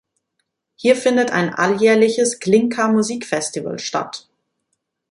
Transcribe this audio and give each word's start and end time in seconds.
Hier 0.77 0.95
findet 0.95 1.29
ein 1.29 1.53
alljährliches 1.53 2.39
Glinka-Musikfestival 2.39 3.77
statt. 3.77 4.27